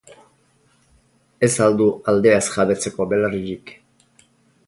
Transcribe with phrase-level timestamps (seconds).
[1.47, 3.75] Ez al du aldeaz jabetzeko belarririk?